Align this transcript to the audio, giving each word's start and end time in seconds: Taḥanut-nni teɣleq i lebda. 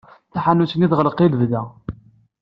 Taḥanut-nni 0.33 0.87
teɣleq 0.91 1.19
i 1.19 1.27
lebda. 1.31 1.61